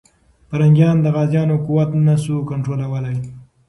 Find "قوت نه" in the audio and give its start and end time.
1.65-2.15